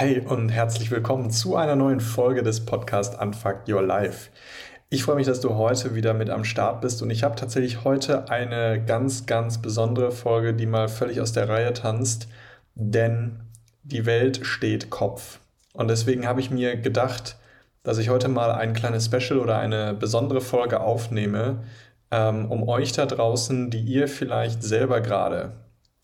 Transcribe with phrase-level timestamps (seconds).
[0.00, 4.30] Hey und herzlich willkommen zu einer neuen Folge des Podcasts Unfuck Your Life.
[4.88, 7.84] Ich freue mich, dass du heute wieder mit am Start bist und ich habe tatsächlich
[7.84, 12.28] heute eine ganz, ganz besondere Folge, die mal völlig aus der Reihe tanzt,
[12.74, 13.40] denn
[13.82, 15.38] die Welt steht Kopf.
[15.74, 17.36] Und deswegen habe ich mir gedacht,
[17.82, 21.62] dass ich heute mal ein kleines Special oder eine besondere Folge aufnehme,
[22.10, 25.52] ähm, um euch da draußen, die ihr vielleicht selber gerade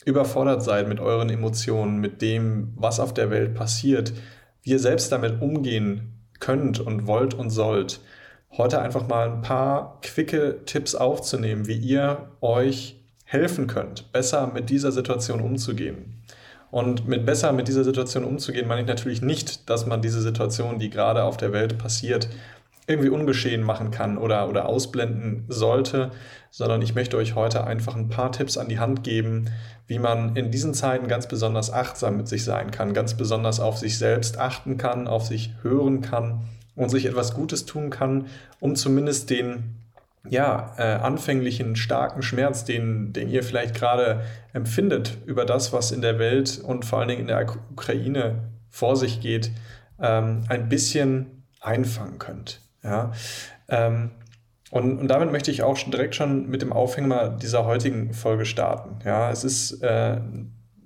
[0.07, 4.15] überfordert seid mit euren Emotionen, mit dem, was auf der Welt passiert,
[4.63, 8.01] wie ihr selbst damit umgehen könnt und wollt und sollt,
[8.57, 14.71] heute einfach mal ein paar quicke Tipps aufzunehmen, wie ihr euch helfen könnt, besser mit
[14.71, 16.23] dieser Situation umzugehen.
[16.71, 20.79] Und mit besser mit dieser Situation umzugehen, meine ich natürlich nicht, dass man diese Situation,
[20.79, 22.29] die gerade auf der Welt passiert,
[22.87, 26.13] irgendwie ungeschehen machen kann oder, oder ausblenden sollte,
[26.51, 29.51] sondern ich möchte euch heute einfach ein paar Tipps an die Hand geben,
[29.87, 33.79] wie man in diesen Zeiten ganz besonders achtsam mit sich sein kann, ganz besonders auf
[33.79, 36.43] sich selbst achten kann, auf sich hören kann
[36.77, 38.27] und sich etwas Gutes tun kann,
[38.61, 39.77] um zumindest den
[40.29, 46.03] ja, äh, anfänglichen starken Schmerz, den, den ihr vielleicht gerade empfindet über das, was in
[46.03, 49.51] der Welt und vor allen Dingen in der Ukraine vor sich geht,
[50.01, 52.61] ähm, ein bisschen einfangen könnt.
[52.87, 53.13] Ja?
[53.69, 54.11] Ähm,
[54.71, 58.45] und, und damit möchte ich auch schon direkt schon mit dem Aufhänger dieser heutigen Folge
[58.45, 58.99] starten.
[59.05, 60.19] Ja, es ist äh,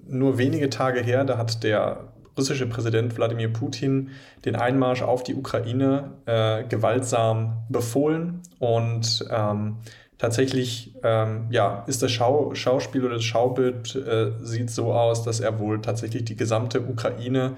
[0.06, 4.10] nur wenige Tage her, da hat der russische Präsident Wladimir Putin
[4.44, 9.76] den Einmarsch auf die Ukraine äh, gewaltsam befohlen und ähm,
[10.18, 15.40] tatsächlich ähm, ja, ist das Schau Schauspiel oder das Schaubild äh, sieht so aus, dass
[15.40, 17.56] er wohl tatsächlich die gesamte Ukraine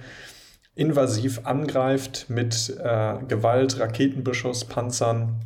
[0.74, 5.40] invasiv angreift mit äh, Gewalt, Raketenbeschuss, Panzern.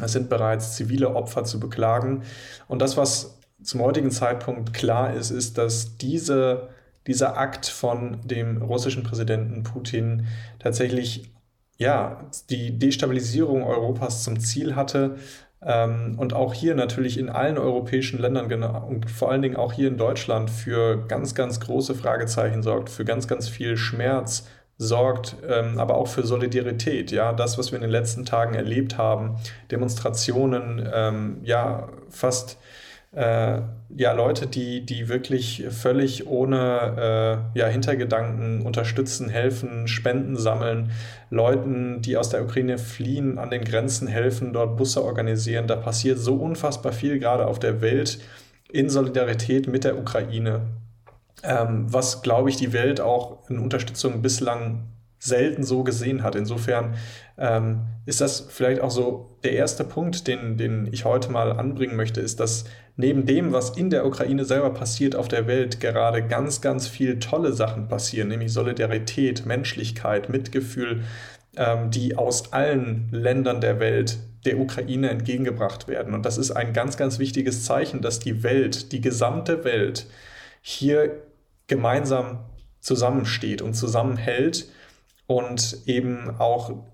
[0.00, 2.22] Es sind bereits zivile Opfer zu beklagen.
[2.66, 6.68] Und das, was zum heutigen Zeitpunkt klar ist, ist, dass diese,
[7.06, 10.26] dieser Akt von dem russischen Präsidenten Putin
[10.58, 11.30] tatsächlich
[11.76, 15.16] ja, die Destabilisierung Europas zum Ziel hatte.
[15.62, 19.88] Ähm, und auch hier natürlich in allen europäischen Ländern und vor allen Dingen auch hier
[19.88, 24.46] in Deutschland für ganz, ganz große Fragezeichen sorgt, für ganz, ganz viel Schmerz,
[24.78, 27.10] sorgt, ähm, aber auch für Solidarität.
[27.12, 29.36] Ja, das, was wir in den letzten Tagen erlebt haben,
[29.70, 32.58] Demonstrationen, ähm, ja, fast
[33.14, 33.60] äh,
[33.96, 40.90] ja, Leute, die, die wirklich völlig ohne äh, ja, Hintergedanken unterstützen, helfen, Spenden sammeln,
[41.30, 45.68] Leuten, die aus der Ukraine fliehen, an den Grenzen helfen, dort Busse organisieren.
[45.68, 48.18] Da passiert so unfassbar viel gerade auf der Welt
[48.72, 50.62] in Solidarität mit der Ukraine
[51.44, 54.88] ähm, was, glaube ich, die Welt auch in Unterstützung bislang
[55.18, 56.34] selten so gesehen hat.
[56.34, 56.96] Insofern
[57.38, 61.96] ähm, ist das vielleicht auch so der erste Punkt, den, den ich heute mal anbringen
[61.96, 62.64] möchte, ist, dass
[62.96, 67.18] neben dem, was in der Ukraine selber passiert auf der Welt, gerade ganz, ganz viel
[67.18, 71.04] tolle Sachen passieren, nämlich Solidarität, Menschlichkeit, Mitgefühl,
[71.56, 76.12] ähm, die aus allen Ländern der Welt der Ukraine entgegengebracht werden.
[76.12, 80.06] Und das ist ein ganz, ganz wichtiges Zeichen, dass die Welt, die gesamte Welt
[80.60, 81.23] hier
[81.66, 82.44] gemeinsam
[82.80, 84.68] zusammensteht und zusammenhält
[85.26, 86.84] und eben auch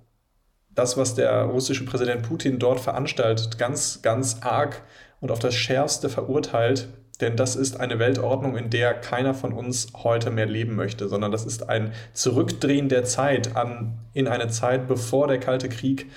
[0.70, 4.82] das, was der russische Präsident Putin dort veranstaltet, ganz, ganz arg
[5.20, 6.88] und auf das Schärfste verurteilt.
[7.20, 11.32] Denn das ist eine Weltordnung, in der keiner von uns heute mehr leben möchte, sondern
[11.32, 16.10] das ist ein Zurückdrehen der Zeit an, in eine Zeit, bevor der Kalte Krieg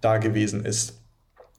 [0.00, 1.00] da gewesen ist.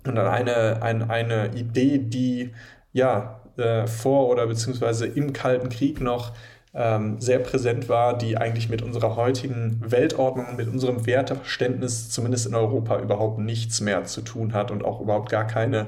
[0.05, 2.51] Und dann eine, eine, eine Idee, die
[2.91, 6.33] ja äh, vor oder beziehungsweise im Kalten Krieg noch
[6.73, 12.55] ähm, sehr präsent war, die eigentlich mit unserer heutigen Weltordnung, mit unserem Werteverständnis zumindest in
[12.55, 15.87] Europa überhaupt nichts mehr zu tun hat und auch überhaupt gar keine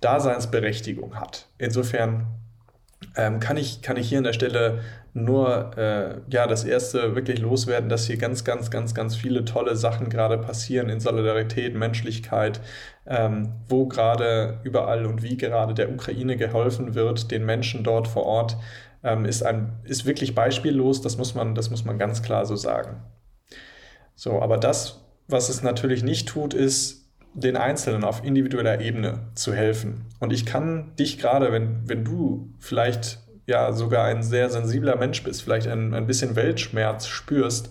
[0.00, 1.48] Daseinsberechtigung hat.
[1.58, 2.26] Insofern
[3.16, 4.80] ähm, kann, ich, kann ich hier an der Stelle
[5.14, 9.74] nur äh, ja, das erste wirklich loswerden, dass hier ganz, ganz, ganz, ganz viele tolle
[9.74, 12.60] Sachen gerade passieren in Solidarität, Menschlichkeit,
[13.06, 18.24] ähm, wo gerade überall und wie gerade der Ukraine geholfen wird, den Menschen dort vor
[18.24, 18.58] Ort,
[19.02, 22.56] ähm, ist, ein, ist wirklich beispiellos, das muss, man, das muss man ganz klar so
[22.56, 23.02] sagen.
[24.14, 27.05] So, aber das, was es natürlich nicht tut, ist,
[27.36, 30.06] den Einzelnen auf individueller Ebene zu helfen.
[30.20, 35.22] Und ich kann dich gerade, wenn, wenn du vielleicht ja sogar ein sehr sensibler Mensch
[35.22, 37.70] bist, vielleicht ein, ein bisschen Weltschmerz spürst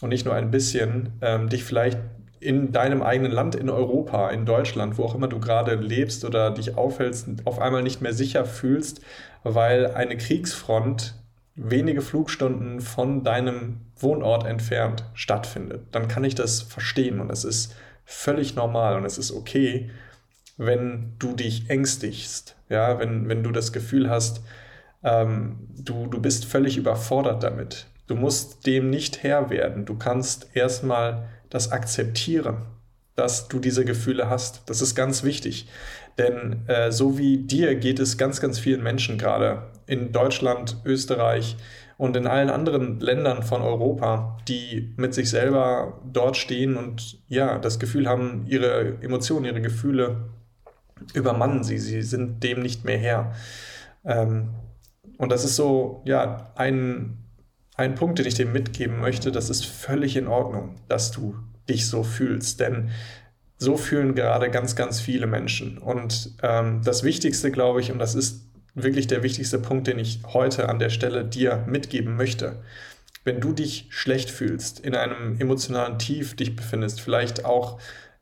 [0.00, 1.98] und nicht nur ein bisschen, ähm, dich vielleicht
[2.40, 6.50] in deinem eigenen Land, in Europa, in Deutschland, wo auch immer du gerade lebst oder
[6.50, 9.00] dich aufhältst, auf einmal nicht mehr sicher fühlst,
[9.42, 11.14] weil eine Kriegsfront
[11.54, 15.86] wenige Flugstunden von deinem Wohnort entfernt stattfindet.
[15.92, 17.74] Dann kann ich das verstehen und es ist
[18.04, 19.90] völlig normal und es ist okay,
[20.56, 24.42] wenn du dich ängstigst, ja, wenn, wenn du das Gefühl hast,
[25.02, 27.86] ähm, du, du bist völlig überfordert damit.
[28.06, 29.84] Du musst dem nicht Herr werden.
[29.84, 32.66] Du kannst erstmal das akzeptieren,
[33.16, 34.62] dass du diese Gefühle hast.
[34.66, 35.68] Das ist ganz wichtig.
[36.18, 41.56] Denn äh, so wie dir geht es ganz, ganz vielen Menschen gerade in Deutschland, Österreich
[41.96, 47.58] und in allen anderen Ländern von Europa, die mit sich selber dort stehen und ja,
[47.58, 50.28] das Gefühl haben, ihre Emotionen, ihre Gefühle
[51.12, 51.78] übermannen sie.
[51.78, 53.32] Sie sind dem nicht mehr Herr.
[54.04, 54.50] Ähm,
[55.18, 57.18] und das ist so, ja, ein,
[57.76, 59.30] ein Punkt, den ich dir mitgeben möchte.
[59.30, 61.36] Das ist völlig in Ordnung, dass du
[61.68, 62.60] dich so fühlst.
[62.60, 62.90] Denn
[63.58, 65.78] so fühlen gerade ganz, ganz viele Menschen.
[65.78, 70.20] Und ähm, das Wichtigste, glaube ich, und das ist wirklich der wichtigste Punkt, den ich
[70.32, 72.62] heute an der Stelle dir mitgeben möchte.
[73.24, 77.80] Wenn du dich schlecht fühlst, in einem emotionalen Tief dich befindest, vielleicht auch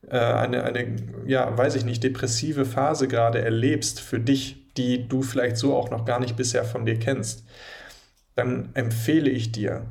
[0.09, 0.97] äh, eine, eine,
[1.27, 5.91] ja, weiß ich nicht, depressive Phase gerade erlebst für dich, die du vielleicht so auch
[5.91, 7.45] noch gar nicht bisher von dir kennst,
[8.37, 9.87] dann empfehle ich dir,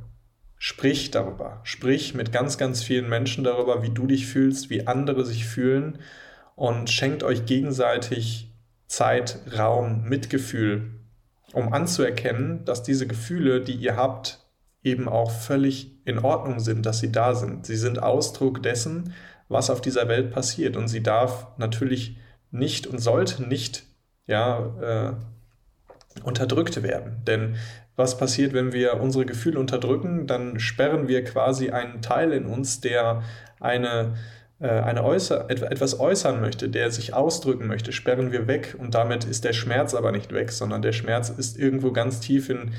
[0.58, 1.60] sprich darüber.
[1.64, 6.00] Sprich mit ganz, ganz vielen Menschen darüber, wie du dich fühlst, wie andere sich fühlen
[6.56, 8.51] und schenkt euch gegenseitig
[8.92, 11.00] Zeit, Raum, Mitgefühl,
[11.54, 14.46] um anzuerkennen, dass diese Gefühle, die ihr habt,
[14.84, 17.66] eben auch völlig in Ordnung sind, dass sie da sind.
[17.66, 19.14] Sie sind Ausdruck dessen,
[19.48, 22.18] was auf dieser Welt passiert und sie darf natürlich
[22.52, 23.84] nicht und sollte nicht
[24.28, 27.24] ja, äh, unterdrückt werden.
[27.26, 27.56] Denn
[27.96, 30.28] was passiert, wenn wir unsere Gefühle unterdrücken?
[30.28, 33.24] Dann sperren wir quasi einen Teil in uns, der
[33.62, 34.16] eine,
[34.68, 39.44] eine äußer, etwas äußern möchte, der sich ausdrücken möchte, sperren wir weg und damit ist
[39.44, 42.72] der Schmerz aber nicht weg, sondern der Schmerz ist irgendwo ganz tief in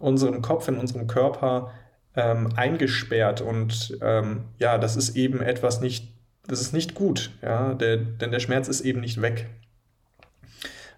[0.00, 1.72] unserem Kopf, in unserem Körper
[2.14, 6.08] ähm, eingesperrt und ähm, ja, das ist eben etwas nicht,
[6.46, 9.48] das ist nicht gut, ja, der, denn der Schmerz ist eben nicht weg.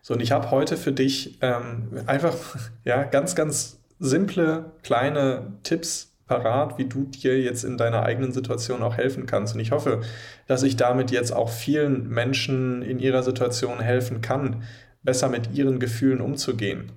[0.02, 6.12] So, und ich habe heute für dich ähm, einfach ja, ganz, ganz simple, kleine Tipps
[6.28, 9.54] parat, wie du dir jetzt in deiner eigenen Situation auch helfen kannst.
[9.54, 10.02] Und ich hoffe,
[10.46, 14.62] dass ich damit jetzt auch vielen Menschen in ihrer Situation helfen kann,
[15.02, 16.92] besser mit ihren Gefühlen umzugehen.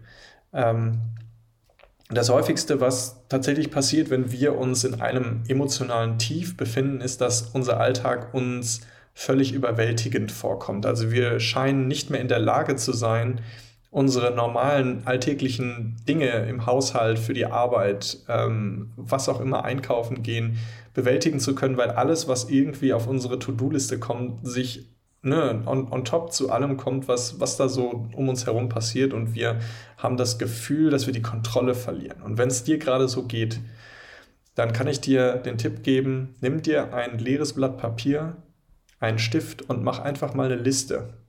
[0.53, 0.99] Ähm,
[2.09, 7.43] das häufigste, was tatsächlich passiert, wenn wir uns in einem emotionalen Tief befinden, ist, dass
[7.53, 8.81] unser Alltag uns
[9.13, 10.85] völlig überwältigend vorkommt.
[10.85, 13.39] Also wir scheinen nicht mehr in der Lage zu sein,
[13.91, 20.57] unsere normalen alltäglichen Dinge im Haushalt, für die Arbeit, ähm, was auch immer einkaufen gehen,
[20.93, 24.87] bewältigen zu können, weil alles, was irgendwie auf unsere To-Do-Liste kommt, sich
[25.21, 29.13] ne, on, on top zu allem kommt, was, was da so um uns herum passiert
[29.13, 29.59] und wir
[29.97, 32.21] haben das Gefühl, dass wir die Kontrolle verlieren.
[32.21, 33.59] Und wenn es dir gerade so geht,
[34.55, 38.37] dann kann ich dir den Tipp geben, nimm dir ein leeres Blatt Papier,
[39.01, 41.20] einen Stift und mach einfach mal eine Liste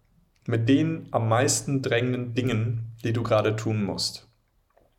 [0.47, 4.29] mit den am meisten drängenden Dingen, die du gerade tun musst.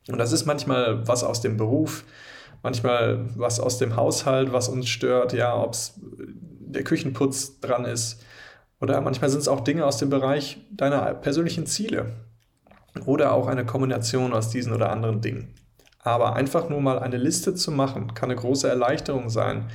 [0.08, 2.04] Und das ist manchmal was aus dem Beruf,
[2.62, 6.00] manchmal was aus dem Haushalt, was uns stört, ja, ob es
[6.74, 8.22] der Küchenputz dran ist.
[8.80, 12.12] Oder manchmal sind es auch Dinge aus dem Bereich deiner persönlichen Ziele.
[13.06, 15.54] Oder auch eine Kombination aus diesen oder anderen Dingen.
[16.00, 19.70] Aber einfach nur mal eine Liste zu machen, kann eine große Erleichterung sein,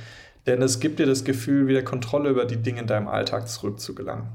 [0.46, 4.28] denn es gibt dir das Gefühl, wieder Kontrolle über die Dinge in deinem Alltag zurückzugelangen.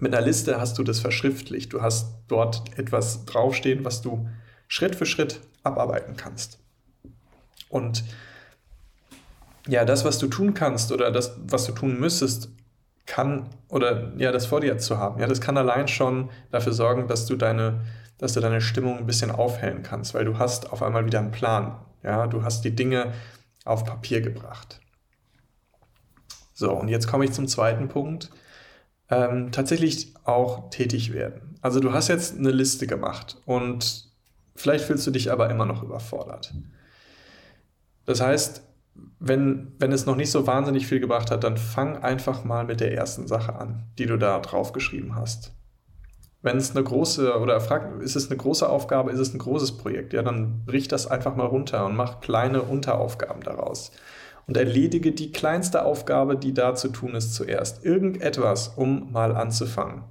[0.00, 1.72] Mit einer Liste hast du das verschriftlicht.
[1.72, 4.28] Du hast dort etwas draufstehen, was du
[4.68, 6.58] Schritt für Schritt abarbeiten kannst.
[7.68, 8.04] Und
[9.66, 12.50] ja, das, was du tun kannst oder das, was du tun müsstest,
[13.06, 17.08] kann oder ja, das vor dir zu haben, ja, das kann allein schon dafür sorgen,
[17.08, 17.80] dass du deine,
[18.18, 21.30] dass du deine Stimmung ein bisschen aufhellen kannst, weil du hast auf einmal wieder einen
[21.30, 21.78] Plan.
[22.02, 23.12] Ja, du hast die Dinge
[23.64, 24.80] auf Papier gebracht.
[26.54, 28.30] So, und jetzt komme ich zum zweiten Punkt.
[29.10, 31.58] Ähm, tatsächlich auch tätig werden.
[31.62, 34.06] Also du hast jetzt eine Liste gemacht und
[34.54, 36.52] vielleicht fühlst du dich aber immer noch überfordert.
[38.04, 38.62] Das heißt,
[39.18, 42.80] wenn, wenn es noch nicht so wahnsinnig viel gebracht hat, dann fang einfach mal mit
[42.80, 45.52] der ersten Sache an, die du da drauf geschrieben hast.
[46.42, 49.78] Wenn es eine große oder frag, ist es eine große Aufgabe, ist es ein großes
[49.78, 53.90] Projekt, ja, dann brich das einfach mal runter und mach kleine Unteraufgaben daraus
[54.48, 57.84] und erledige die kleinste Aufgabe, die da zu tun ist, zuerst.
[57.84, 60.04] Irgendetwas, um mal anzufangen.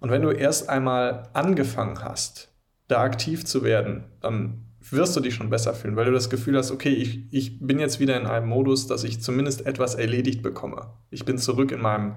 [0.00, 2.52] Und wenn du erst einmal angefangen hast,
[2.88, 6.56] da aktiv zu werden, dann wirst du dich schon besser fühlen, weil du das Gefühl
[6.58, 10.42] hast, okay, ich, ich bin jetzt wieder in einem Modus, dass ich zumindest etwas erledigt
[10.42, 10.92] bekomme.
[11.10, 12.16] Ich bin zurück in meinem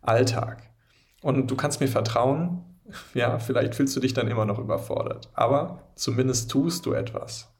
[0.00, 0.62] Alltag.
[1.22, 2.64] Und du kannst mir vertrauen,
[3.14, 7.52] ja, vielleicht fühlst du dich dann immer noch überfordert, aber zumindest tust du etwas.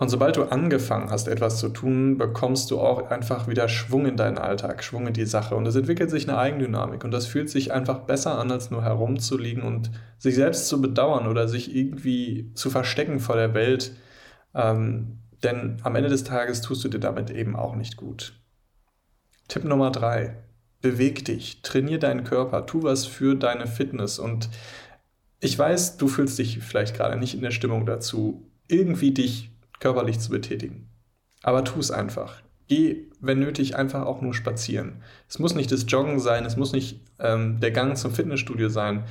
[0.00, 4.16] Und sobald du angefangen hast, etwas zu tun, bekommst du auch einfach wieder Schwung in
[4.16, 5.54] deinen Alltag, Schwung in die Sache.
[5.54, 7.04] Und es entwickelt sich eine Eigendynamik.
[7.04, 11.26] Und das fühlt sich einfach besser an, als nur herumzuliegen und sich selbst zu bedauern
[11.26, 13.94] oder sich irgendwie zu verstecken vor der Welt,
[14.54, 18.32] ähm, Denn am Ende des Tages tust du dir damit eben auch nicht gut.
[19.48, 20.36] Tipp Nummer drei.
[20.80, 24.18] Beweg dich, trainier deinen Körper, tu was für deine Fitness.
[24.18, 24.48] Und
[25.40, 29.50] ich weiß, du fühlst dich vielleicht gerade nicht in der Stimmung dazu, irgendwie dich
[29.80, 30.88] körperlich zu betätigen.
[31.42, 32.42] Aber tu es einfach.
[32.68, 35.02] Geh, wenn nötig, einfach auch nur spazieren.
[35.28, 39.04] Es muss nicht das Joggen sein, es muss nicht ähm, der Gang zum Fitnessstudio sein.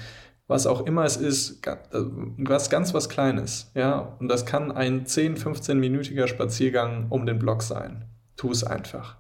[0.48, 3.70] Was auch immer es ist, äh, was ganz was Kleines.
[3.76, 4.16] Ja?
[4.20, 8.06] Und das kann ein 10-, 15-minütiger Spaziergang um den Block sein.
[8.38, 9.18] Tu es einfach.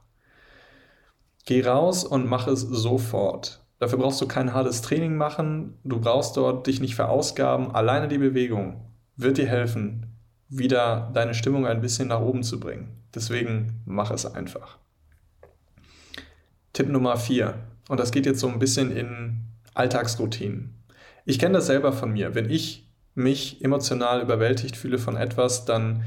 [1.45, 3.65] Geh raus und mach es sofort.
[3.79, 5.77] Dafür brauchst du kein hartes Training machen.
[5.83, 7.71] Du brauchst dort dich nicht verausgaben.
[7.75, 10.18] Alleine die Bewegung wird dir helfen,
[10.49, 12.89] wieder deine Stimmung ein bisschen nach oben zu bringen.
[13.13, 14.77] Deswegen mach es einfach.
[16.73, 17.55] Tipp Nummer 4.
[17.87, 19.41] Und das geht jetzt so ein bisschen in
[19.73, 20.75] Alltagsroutinen.
[21.25, 22.35] Ich kenne das selber von mir.
[22.35, 26.03] Wenn ich mich emotional überwältigt fühle von etwas, dann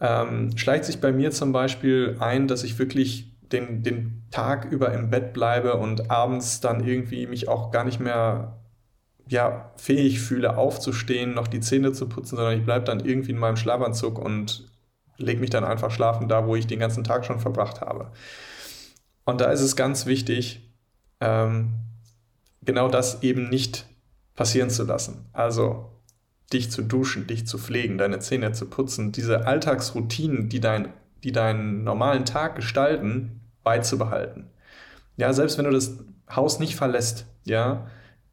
[0.00, 4.92] ähm, schleicht sich bei mir zum Beispiel ein, dass ich wirklich den, den Tag über
[4.92, 8.59] im Bett bleibe und abends dann irgendwie mich auch gar nicht mehr
[9.30, 13.38] ja, fähig fühle, aufzustehen, noch die Zähne zu putzen, sondern ich bleibe dann irgendwie in
[13.38, 14.68] meinem Schlafanzug und
[15.18, 18.10] lege mich dann einfach schlafen, da wo ich den ganzen Tag schon verbracht habe.
[19.24, 20.68] Und da ist es ganz wichtig,
[21.20, 21.74] ähm,
[22.62, 23.86] genau das eben nicht
[24.34, 25.28] passieren zu lassen.
[25.32, 25.92] Also
[26.52, 30.88] dich zu duschen, dich zu pflegen, deine Zähne zu putzen, diese Alltagsroutinen, die, dein,
[31.22, 34.50] die deinen normalen Tag gestalten, beizubehalten.
[35.16, 35.98] Ja, selbst wenn du das
[36.34, 37.86] Haus nicht verlässt, ja,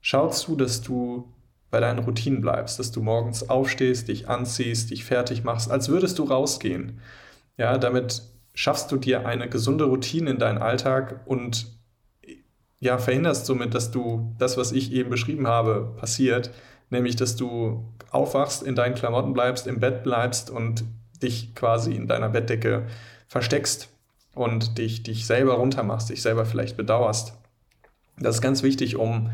[0.07, 1.33] schau zu, dass du
[1.69, 6.17] bei deinen Routinen bleibst, dass du morgens aufstehst, dich anziehst, dich fertig machst, als würdest
[6.17, 7.01] du rausgehen.
[7.57, 8.21] Ja, damit
[8.53, 11.67] schaffst du dir eine gesunde Routine in deinen Alltag und
[12.79, 16.51] ja, verhinderst somit, dass du das, was ich eben beschrieben habe, passiert,
[16.89, 20.85] nämlich dass du aufwachst, in deinen Klamotten bleibst, im Bett bleibst und
[21.21, 22.87] dich quasi in deiner Bettdecke
[23.27, 23.89] versteckst
[24.33, 27.33] und dich, dich selber runtermachst, dich selber vielleicht bedauerst.
[28.17, 29.31] Das ist ganz wichtig, um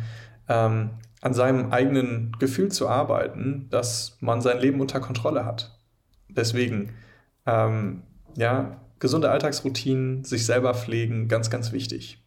[0.47, 5.79] ähm, an seinem eigenen Gefühl zu arbeiten, dass man sein Leben unter Kontrolle hat.
[6.29, 6.93] Deswegen,
[7.45, 8.03] ähm,
[8.35, 12.21] ja, gesunde Alltagsroutinen, sich selber pflegen, ganz, ganz wichtig.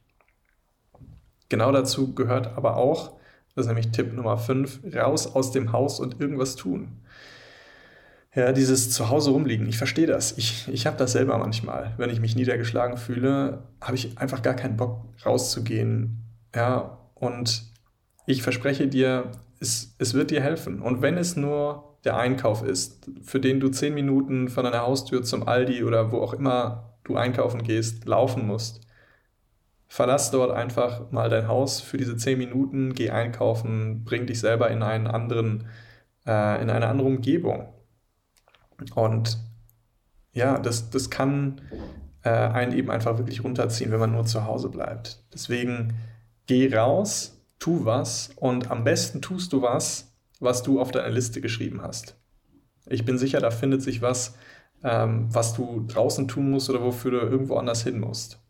[1.48, 3.18] Genau dazu gehört aber auch,
[3.54, 7.00] das ist nämlich Tipp Nummer 5, raus aus dem Haus und irgendwas tun.
[8.34, 10.36] Ja, dieses Zuhause rumliegen, ich verstehe das.
[10.36, 11.94] Ich, ich habe das selber manchmal.
[11.96, 16.22] Wenn ich mich niedergeschlagen fühle, habe ich einfach gar keinen Bock rauszugehen.
[16.54, 17.62] Ja, und
[18.26, 19.30] ich verspreche dir,
[19.60, 20.82] es, es wird dir helfen.
[20.82, 25.22] Und wenn es nur der Einkauf ist, für den du zehn Minuten von deiner Haustür
[25.22, 28.86] zum Aldi oder wo auch immer du einkaufen gehst, laufen musst,
[29.88, 34.70] verlass dort einfach mal dein Haus für diese zehn Minuten, geh einkaufen, bring dich selber
[34.70, 35.66] in einen anderen,
[36.26, 37.68] äh, in eine andere Umgebung.
[38.94, 39.38] Und
[40.32, 41.60] ja, das, das kann
[42.22, 45.22] äh, einen eben einfach wirklich runterziehen, wenn man nur zu Hause bleibt.
[45.32, 45.94] Deswegen
[46.46, 51.40] geh raus, tu was und am besten tust du was, was du auf deiner Liste
[51.40, 52.16] geschrieben hast.
[52.86, 54.36] Ich bin sicher, da findet sich was,
[54.82, 58.40] ähm, was du draußen tun musst oder wofür du irgendwo anders hin musst.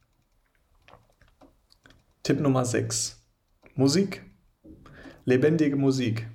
[2.22, 3.22] Tipp Nummer 6.
[3.74, 4.24] Musik.
[5.24, 6.28] Lebendige Musik.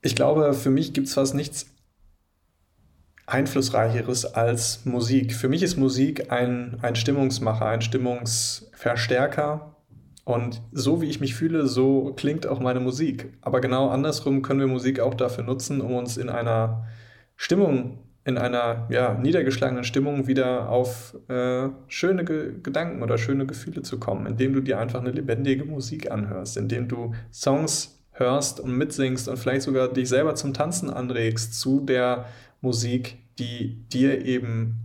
[0.00, 1.66] Ich glaube, für mich gibt es fast nichts
[3.26, 5.34] Einflussreicheres als Musik.
[5.34, 9.77] Für mich ist Musik ein, ein Stimmungsmacher, ein Stimmungsverstärker
[10.28, 13.32] und so wie ich mich fühle, so klingt auch meine Musik.
[13.40, 16.86] Aber genau andersrum können wir Musik auch dafür nutzen, um uns in einer
[17.34, 23.80] Stimmung, in einer ja, niedergeschlagenen Stimmung wieder auf äh, schöne Ge Gedanken oder schöne Gefühle
[23.80, 28.76] zu kommen, indem du dir einfach eine lebendige Musik anhörst, indem du Songs hörst und
[28.76, 32.26] mitsingst und vielleicht sogar dich selber zum Tanzen anregst zu der
[32.60, 34.76] Musik, die dir eben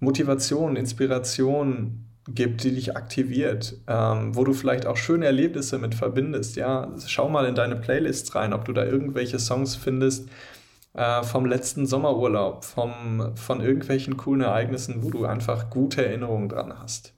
[0.00, 6.56] Motivation, Inspiration, gibt, die dich aktiviert, ähm, wo du vielleicht auch schöne Erlebnisse mit verbindest.
[6.56, 10.28] Ja, schau mal in deine Playlists rein, ob du da irgendwelche Songs findest
[10.94, 16.78] äh, vom letzten Sommerurlaub, vom, von irgendwelchen coolen Ereignissen, wo du einfach gute Erinnerungen dran
[16.78, 17.14] hast.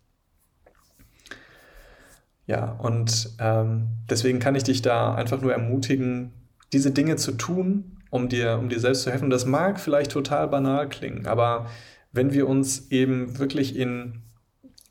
[2.46, 6.32] Ja, und ähm, deswegen kann ich dich da einfach nur ermutigen,
[6.72, 9.30] diese Dinge zu tun, um dir, um dir selbst zu helfen.
[9.30, 11.66] Das mag vielleicht total banal klingen, aber
[12.12, 14.22] wenn wir uns eben wirklich in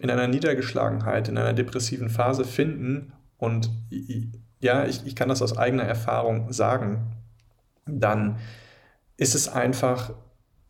[0.03, 3.69] in einer Niedergeschlagenheit, in einer depressiven Phase finden und
[4.59, 7.13] ja, ich, ich kann das aus eigener Erfahrung sagen,
[7.85, 8.35] dann
[9.15, 10.11] ist es einfach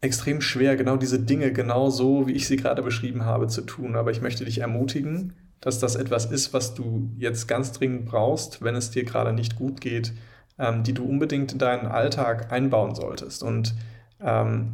[0.02, 3.96] extrem schwer, genau diese Dinge genau so, wie ich sie gerade beschrieben habe, zu tun.
[3.96, 8.62] Aber ich möchte dich ermutigen, dass das etwas ist, was du jetzt ganz dringend brauchst,
[8.62, 10.14] wenn es dir gerade nicht gut geht,
[10.60, 13.42] ähm, die du unbedingt in deinen Alltag einbauen solltest.
[13.42, 13.74] Und
[14.22, 14.74] ähm,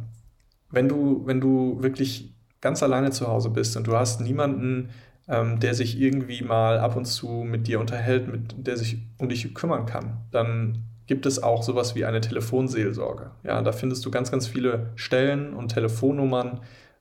[0.70, 4.90] wenn du, wenn du wirklich ganz alleine zu Hause bist und du hast niemanden,
[5.28, 9.28] ähm, der sich irgendwie mal ab und zu mit dir unterhält, mit, der sich um
[9.28, 13.30] dich kümmern kann, dann gibt es auch sowas wie eine Telefonseelsorge.
[13.42, 16.60] Ja, da findest du ganz, ganz viele Stellen und Telefonnummern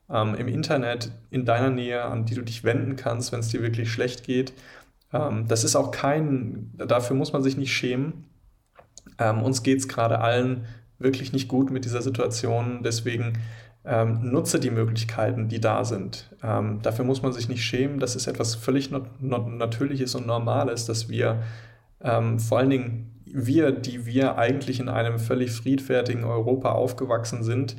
[0.09, 3.61] ähm, im Internet in deiner Nähe, an die du dich wenden kannst, wenn es dir
[3.61, 4.53] wirklich schlecht geht.
[5.13, 8.25] Ähm, das ist auch kein, dafür muss man sich nicht schämen.
[9.17, 10.65] Ähm, uns geht es gerade allen
[10.97, 12.81] wirklich nicht gut mit dieser Situation.
[12.83, 13.33] Deswegen
[13.85, 16.35] ähm, nutze die Möglichkeiten, die da sind.
[16.43, 17.99] Ähm, dafür muss man sich nicht schämen.
[17.99, 21.43] Das ist etwas völlig not not Natürliches und Normales, dass wir
[22.01, 27.75] ähm, vor allen Dingen wir, die wir eigentlich in einem völlig friedfertigen Europa aufgewachsen sind,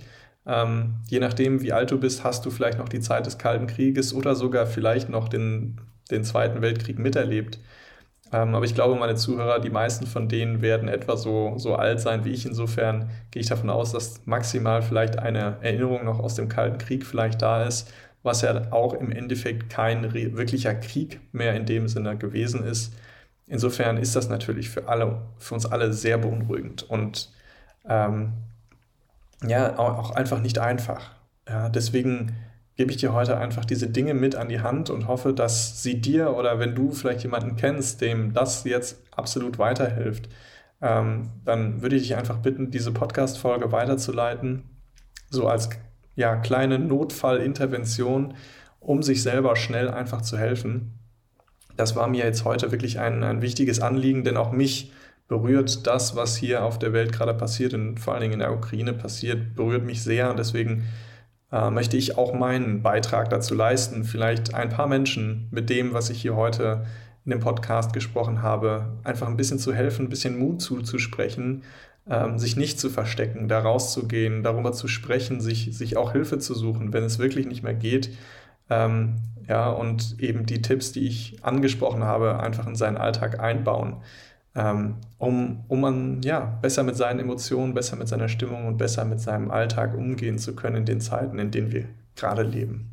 [0.47, 3.67] ähm, je nachdem, wie alt du bist, hast du vielleicht noch die Zeit des Kalten
[3.67, 5.81] Krieges oder sogar vielleicht noch den,
[6.11, 7.61] den Zweiten Weltkrieg miterlebt.
[8.33, 12.01] Ähm, aber ich glaube, meine Zuhörer, die meisten von denen werden etwa so, so alt
[12.01, 12.47] sein wie ich.
[12.47, 17.05] Insofern gehe ich davon aus, dass maximal vielleicht eine Erinnerung noch aus dem Kalten Krieg
[17.05, 22.17] vielleicht da ist, was ja auch im Endeffekt kein wirklicher Krieg mehr in dem Sinne
[22.17, 22.95] gewesen ist.
[23.47, 27.33] Insofern ist das natürlich für alle, für uns alle sehr beunruhigend und
[27.89, 28.33] ähm,
[29.45, 31.11] ja, auch einfach nicht einfach.
[31.49, 32.37] Ja, deswegen
[32.81, 36.01] gebe ich dir heute einfach diese Dinge mit an die Hand und hoffe, dass sie
[36.01, 40.31] dir oder wenn du vielleicht jemanden kennst, dem das jetzt absolut weiterhilft,
[40.81, 44.63] ähm, dann würde ich dich einfach bitten, diese Podcast-Folge weiterzuleiten,
[45.29, 45.69] so als
[46.17, 48.33] ja, kleine Notfallintervention,
[48.81, 50.99] um sich selber schnell einfach zu helfen.
[51.77, 54.91] Das war mir jetzt heute wirklich ein, ein wichtiges Anliegen, denn auch mich
[55.29, 58.55] berührt das, was hier auf der Welt gerade passiert und vor allen Dingen in der
[58.55, 60.85] Ukraine passiert, berührt mich sehr und deswegen
[61.53, 66.11] äh, möchte ich auch meinen Beitrag dazu leisten, vielleicht ein paar Menschen mit dem, was
[66.11, 66.87] ich hier heute
[67.25, 71.63] in dem Podcast gesprochen habe, einfach ein bisschen zu helfen, ein bisschen Mut zuzusprechen,
[72.09, 76.55] ähm, sich nicht zu verstecken, da rauszugehen, darüber zu sprechen, sich, sich auch Hilfe zu
[76.55, 78.11] suchen, wenn es wirklich nicht mehr geht.
[78.71, 79.17] Ähm,
[79.49, 83.97] ja, und eben die Tipps, die ich angesprochen habe, einfach in seinen Alltag einbauen
[84.55, 89.21] um, um man ja, besser mit seinen Emotionen, besser mit seiner Stimmung und besser mit
[89.21, 91.87] seinem Alltag umgehen zu können in den Zeiten, in denen wir
[92.17, 92.91] gerade leben.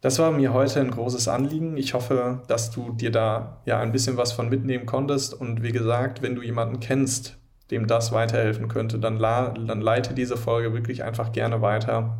[0.00, 1.76] Das war mir heute ein großes Anliegen.
[1.76, 5.34] Ich hoffe, dass du dir da ja ein bisschen was von mitnehmen konntest.
[5.34, 7.36] Und wie gesagt, wenn du jemanden kennst,
[7.70, 12.18] dem das weiterhelfen könnte, dann, dann leite diese Folge wirklich einfach gerne weiter.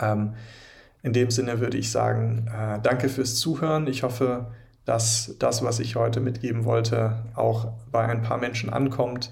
[0.00, 0.34] Ähm,
[1.02, 3.86] in dem Sinne würde ich sagen, äh, danke fürs Zuhören.
[3.88, 4.46] Ich hoffe,
[4.86, 9.30] dass das, was ich heute mitgeben wollte, auch bei ein paar Menschen ankommt.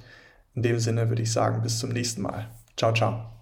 [0.55, 2.51] In dem Sinne würde ich sagen, bis zum nächsten Mal.
[2.77, 3.34] Ciao, ciao.